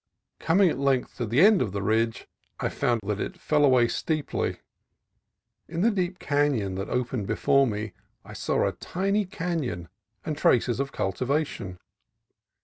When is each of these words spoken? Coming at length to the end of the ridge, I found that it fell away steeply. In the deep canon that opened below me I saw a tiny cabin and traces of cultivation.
Coming 0.39 0.67
at 0.71 0.79
length 0.79 1.17
to 1.17 1.27
the 1.27 1.41
end 1.41 1.61
of 1.61 1.73
the 1.73 1.83
ridge, 1.83 2.27
I 2.59 2.69
found 2.69 3.01
that 3.05 3.19
it 3.19 3.39
fell 3.39 3.63
away 3.63 3.87
steeply. 3.87 4.57
In 5.67 5.81
the 5.81 5.91
deep 5.91 6.17
canon 6.17 6.73
that 6.73 6.89
opened 6.89 7.27
below 7.27 7.67
me 7.67 7.93
I 8.25 8.33
saw 8.33 8.65
a 8.65 8.71
tiny 8.71 9.25
cabin 9.25 9.89
and 10.25 10.35
traces 10.35 10.79
of 10.79 10.91
cultivation. 10.91 11.77